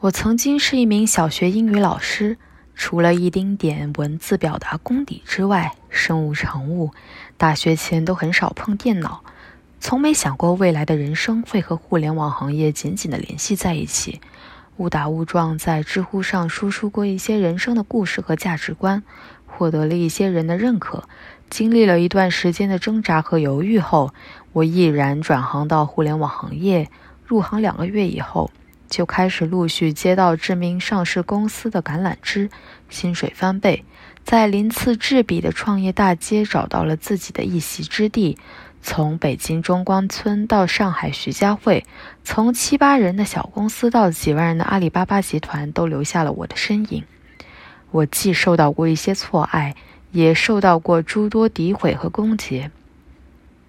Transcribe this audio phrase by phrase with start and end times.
[0.00, 2.36] 我曾经是一名小学英语老师，
[2.74, 6.90] 除了一丁点文字表达功底之外，身无长物。
[7.38, 9.24] 大学前都很少碰电脑，
[9.80, 14.20] 从没想过未来的人生会和互联网行业紧紧的联系在一起。
[14.76, 19.02] 误打误撞在知乎上输出过一些人生的故事和价值观，
[19.46, 21.08] 获得了一些人的认可。
[21.48, 24.12] 经历了一段时间的挣扎和犹豫后，
[24.52, 26.90] 我毅然转行到互联网行业。
[27.24, 28.50] 入行两个月以后。
[28.88, 32.50] 就开始陆续接到知名上市公司的橄榄枝，
[32.88, 33.84] 薪水翻倍，
[34.24, 38.38] 在鳞次栉比的创业大街找到了自己的一席之地。
[38.82, 41.84] 从北京中关村到上海徐家汇，
[42.22, 47.02] 从七八人的小公司到几万人的阿里巴巴集团，都留下了我的身影。
[47.90, 49.74] 我既受到过一些错爱，
[50.12, 52.70] 也受到过诸多诋毁和攻击，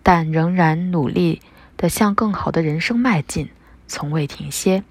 [0.03, 1.41] 但仍然努力
[1.77, 3.49] 地向更好的人生迈进，
[3.87, 4.83] 从未停歇。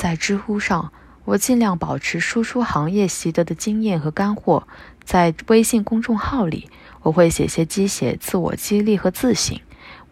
[0.00, 0.92] 在知乎上，
[1.26, 4.66] 我尽量保持输出行业习得的经验和干货。
[5.04, 6.70] 在微信公众号里，
[7.02, 9.60] 我会写些鸡血、自我激励和自省。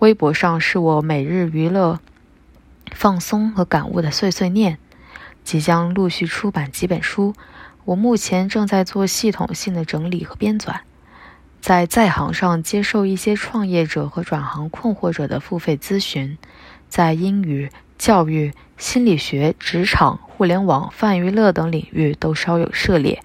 [0.00, 2.00] 微博上是我每日娱乐、
[2.92, 4.76] 放松和感悟的碎碎念。
[5.42, 7.32] 即将陆续出版几本书，
[7.86, 10.80] 我目前正在做系统性的整理和编纂。
[11.62, 16.36] 在在行上接受一些创业者和转行困惑者的付费咨询，
[16.90, 17.70] 在英语。
[17.98, 23.22] 教育、心理学、职场、互联网、泛娱乐等领域都稍有涉猎。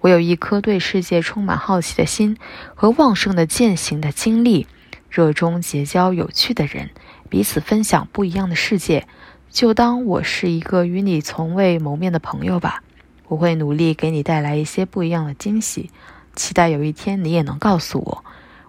[0.00, 2.36] 我有一颗对世界充满好奇的心
[2.74, 4.66] 和旺盛的践行的精力，
[5.08, 6.90] 热衷结交有趣的人，
[7.30, 9.06] 彼此分享不一样的世界。
[9.50, 12.82] 就当我是一个与你从未谋面的朋友吧。
[13.28, 15.90] 我会努力给你带来一些不一样的惊喜，
[16.34, 18.24] 期待有一天你也能告诉我，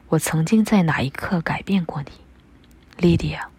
[0.09, 2.11] 我曾经在哪一刻改变过你
[2.99, 3.56] ，Lydia。